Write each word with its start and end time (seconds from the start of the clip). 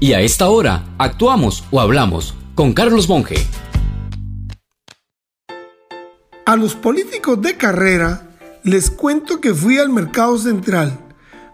Y 0.00 0.12
a 0.12 0.20
esta 0.20 0.48
hora, 0.48 0.84
actuamos 0.96 1.64
o 1.72 1.80
hablamos 1.80 2.36
con 2.54 2.72
Carlos 2.72 3.08
Monge. 3.08 3.34
A 6.46 6.54
los 6.54 6.76
políticos 6.76 7.42
de 7.42 7.56
carrera 7.56 8.22
les 8.62 8.90
cuento 8.90 9.40
que 9.40 9.52
fui 9.52 9.78
al 9.78 9.88
mercado 9.88 10.38
central, 10.38 10.96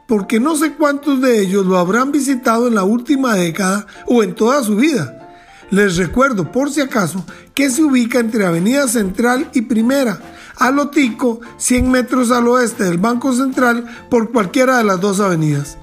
porque 0.06 0.40
no 0.40 0.56
sé 0.56 0.74
cuántos 0.74 1.22
de 1.22 1.40
ellos 1.40 1.64
lo 1.64 1.78
habrán 1.78 2.12
visitado 2.12 2.68
en 2.68 2.74
la 2.74 2.84
última 2.84 3.34
década 3.34 3.86
o 4.06 4.22
en 4.22 4.34
toda 4.34 4.62
su 4.62 4.76
vida. 4.76 5.38
Les 5.70 5.96
recuerdo, 5.96 6.52
por 6.52 6.70
si 6.70 6.82
acaso, 6.82 7.24
que 7.54 7.70
se 7.70 7.82
ubica 7.82 8.18
entre 8.18 8.44
Avenida 8.44 8.86
Central 8.88 9.48
y 9.54 9.62
Primera, 9.62 10.20
a 10.56 10.70
Lotico, 10.70 11.40
100 11.56 11.90
metros 11.90 12.30
al 12.30 12.46
oeste 12.46 12.84
del 12.84 12.98
Banco 12.98 13.32
Central, 13.32 13.86
por 14.10 14.32
cualquiera 14.32 14.76
de 14.76 14.84
las 14.84 15.00
dos 15.00 15.18
avenidas. 15.20 15.78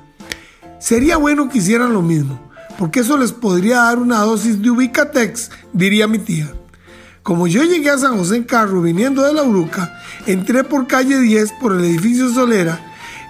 Sería 0.80 1.18
bueno 1.18 1.50
que 1.50 1.57
hicieran 1.57 1.93
lo 1.93 2.04
mismo, 2.04 2.51
porque 2.82 3.02
eso 3.02 3.16
les 3.16 3.31
podría 3.31 3.84
dar 3.84 3.99
una 3.99 4.21
dosis 4.21 4.59
de 4.59 4.71
Ubicatex, 4.71 5.52
diría 5.72 6.08
mi 6.08 6.17
tía. 6.17 6.52
Como 7.22 7.45
yo 7.45 7.62
llegué 7.63 7.91
a 7.91 7.98
San 7.99 8.17
José 8.17 8.38
en 8.38 8.44
carro 8.44 8.81
viniendo 8.81 9.22
de 9.22 9.35
la 9.35 9.44
Uruca, 9.44 10.02
entré 10.26 10.63
por 10.63 10.88
calle 10.88 11.20
10 11.20 11.52
por 11.62 11.73
el 11.73 11.81
edificio 11.81 12.34
Solera 12.34 12.84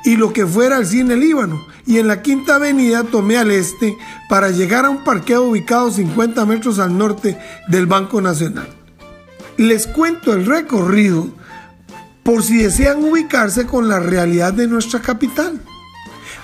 y 0.06 0.16
lo 0.16 0.32
que 0.32 0.46
fuera 0.46 0.78
el 0.78 0.86
cine 0.86 1.18
Líbano, 1.18 1.68
y 1.86 1.98
en 1.98 2.08
la 2.08 2.22
quinta 2.22 2.56
avenida 2.56 3.04
tomé 3.04 3.38
al 3.38 3.52
este 3.52 3.98
para 4.30 4.52
llegar 4.52 4.86
a 4.86 4.90
un 4.90 5.04
parqueo 5.04 5.44
ubicado 5.44 5.92
50 5.92 6.46
metros 6.46 6.80
al 6.80 6.98
norte 6.98 7.38
del 7.68 7.88
Banco 7.88 8.22
Nacional. 8.22 8.70
Les 9.58 9.86
cuento 9.86 10.32
el 10.32 10.46
recorrido 10.46 11.28
por 12.24 12.42
si 12.42 12.56
desean 12.56 13.04
ubicarse 13.04 13.66
con 13.66 13.90
la 13.90 14.00
realidad 14.00 14.54
de 14.54 14.68
nuestra 14.68 15.02
capital. 15.02 15.60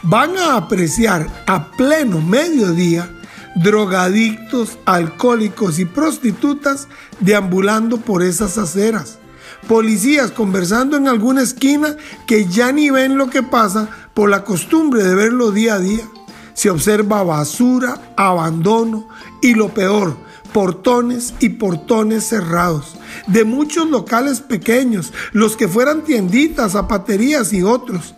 Van 0.09 0.37
a 0.37 0.55
apreciar 0.55 1.27
a 1.47 1.69
pleno 1.71 2.21
mediodía 2.21 3.13
drogadictos, 3.55 4.79
alcohólicos 4.85 5.79
y 5.79 5.85
prostitutas 5.85 6.87
deambulando 7.19 7.97
por 7.97 8.23
esas 8.23 8.57
aceras. 8.57 9.19
Policías 9.67 10.31
conversando 10.31 10.95
en 10.95 11.09
alguna 11.09 11.41
esquina 11.41 11.97
que 12.25 12.45
ya 12.45 12.71
ni 12.71 12.89
ven 12.89 13.17
lo 13.17 13.29
que 13.29 13.43
pasa 13.43 13.89
por 14.13 14.29
la 14.29 14.45
costumbre 14.45 15.03
de 15.03 15.13
verlo 15.13 15.51
día 15.51 15.73
a 15.73 15.79
día. 15.79 16.07
Se 16.53 16.69
observa 16.69 17.23
basura, 17.23 18.13
abandono 18.15 19.09
y 19.41 19.55
lo 19.55 19.73
peor, 19.73 20.15
portones 20.53 21.33
y 21.41 21.49
portones 21.49 22.23
cerrados, 22.23 22.95
de 23.27 23.43
muchos 23.43 23.89
locales 23.89 24.39
pequeños, 24.39 25.11
los 25.33 25.57
que 25.57 25.67
fueran 25.67 26.05
tienditas, 26.05 26.71
zapaterías 26.71 27.51
y 27.51 27.61
otros. 27.61 28.15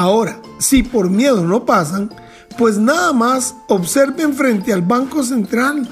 Ahora, 0.00 0.40
si 0.58 0.82
por 0.82 1.10
miedo 1.10 1.44
no 1.44 1.66
pasan, 1.66 2.08
pues 2.56 2.78
nada 2.78 3.12
más 3.12 3.54
observen 3.68 4.32
frente 4.32 4.72
al 4.72 4.80
Banco 4.80 5.22
Central 5.22 5.86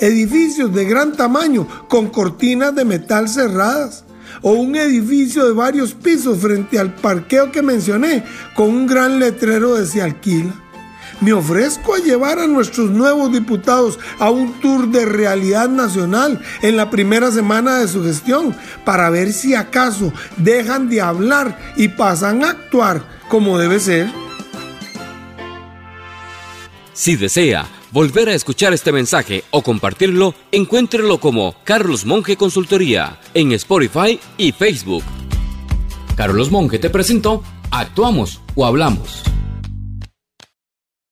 edificios 0.00 0.74
de 0.74 0.84
gran 0.84 1.12
tamaño 1.12 1.68
con 1.86 2.08
cortinas 2.08 2.74
de 2.74 2.84
metal 2.84 3.28
cerradas 3.28 4.04
o 4.40 4.50
un 4.50 4.74
edificio 4.74 5.46
de 5.46 5.52
varios 5.52 5.94
pisos 5.94 6.38
frente 6.38 6.76
al 6.76 6.92
parqueo 6.96 7.52
que 7.52 7.62
mencioné 7.62 8.24
con 8.56 8.68
un 8.68 8.88
gran 8.88 9.20
letrero 9.20 9.76
de 9.76 9.86
se 9.86 10.02
alquila. 10.02 10.60
Me 11.22 11.32
ofrezco 11.32 11.94
a 11.94 11.98
llevar 11.98 12.40
a 12.40 12.48
nuestros 12.48 12.90
nuevos 12.90 13.32
diputados 13.32 13.96
a 14.18 14.28
un 14.28 14.54
tour 14.54 14.88
de 14.88 15.06
realidad 15.06 15.68
nacional 15.68 16.40
en 16.62 16.76
la 16.76 16.90
primera 16.90 17.30
semana 17.30 17.78
de 17.78 17.86
su 17.86 18.02
gestión 18.02 18.56
para 18.84 19.08
ver 19.08 19.32
si 19.32 19.54
acaso 19.54 20.12
dejan 20.36 20.88
de 20.88 21.00
hablar 21.00 21.56
y 21.76 21.86
pasan 21.88 22.42
a 22.42 22.50
actuar 22.50 23.04
como 23.28 23.56
debe 23.56 23.78
ser. 23.78 24.10
Si 26.92 27.14
desea 27.14 27.68
volver 27.92 28.28
a 28.28 28.34
escuchar 28.34 28.72
este 28.72 28.90
mensaje 28.90 29.44
o 29.52 29.62
compartirlo, 29.62 30.34
encuéntrelo 30.50 31.20
como 31.20 31.54
Carlos 31.62 32.04
Monge 32.04 32.36
Consultoría 32.36 33.20
en 33.32 33.52
Spotify 33.52 34.18
y 34.36 34.50
Facebook. 34.50 35.04
Carlos 36.16 36.50
Monge 36.50 36.80
te 36.80 36.90
presentó 36.90 37.44
Actuamos 37.70 38.40
o 38.56 38.66
Hablamos. 38.66 39.31